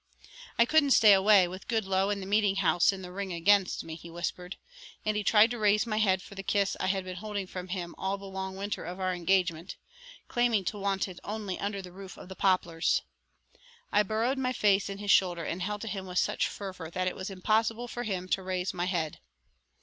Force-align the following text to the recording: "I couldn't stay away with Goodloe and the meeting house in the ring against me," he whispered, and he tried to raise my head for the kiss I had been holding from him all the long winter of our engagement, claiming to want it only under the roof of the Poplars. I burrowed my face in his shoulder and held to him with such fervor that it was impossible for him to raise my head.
"I 0.57 0.65
couldn't 0.65 0.97
stay 0.97 1.13
away 1.13 1.47
with 1.47 1.67
Goodloe 1.67 2.09
and 2.09 2.23
the 2.23 2.25
meeting 2.25 2.55
house 2.55 2.91
in 2.91 3.03
the 3.03 3.11
ring 3.11 3.31
against 3.31 3.83
me," 3.83 3.93
he 3.93 4.09
whispered, 4.09 4.55
and 5.05 5.15
he 5.15 5.23
tried 5.23 5.51
to 5.51 5.59
raise 5.59 5.85
my 5.85 5.97
head 5.97 6.23
for 6.23 6.33
the 6.33 6.41
kiss 6.41 6.75
I 6.79 6.87
had 6.87 7.03
been 7.03 7.17
holding 7.17 7.45
from 7.45 7.67
him 7.67 7.93
all 7.99 8.17
the 8.17 8.25
long 8.25 8.55
winter 8.55 8.83
of 8.83 8.99
our 8.99 9.13
engagement, 9.13 9.75
claiming 10.27 10.65
to 10.65 10.79
want 10.79 11.07
it 11.07 11.19
only 11.23 11.59
under 11.59 11.83
the 11.83 11.91
roof 11.91 12.17
of 12.17 12.29
the 12.29 12.35
Poplars. 12.35 13.03
I 13.91 14.01
burrowed 14.01 14.39
my 14.39 14.53
face 14.53 14.89
in 14.89 14.97
his 14.97 15.11
shoulder 15.11 15.43
and 15.43 15.61
held 15.61 15.81
to 15.81 15.87
him 15.87 16.07
with 16.07 16.17
such 16.17 16.47
fervor 16.47 16.89
that 16.89 17.07
it 17.07 17.15
was 17.15 17.29
impossible 17.29 17.87
for 17.87 18.01
him 18.01 18.27
to 18.29 18.41
raise 18.41 18.73
my 18.73 18.85
head. 18.85 19.19